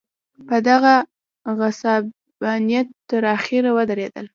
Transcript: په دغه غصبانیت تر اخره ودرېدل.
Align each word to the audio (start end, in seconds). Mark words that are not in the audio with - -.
په 0.47 0.57
دغه 0.69 0.93
غصبانیت 1.57 2.87
تر 3.09 3.23
اخره 3.37 3.69
ودرېدل. 3.77 4.25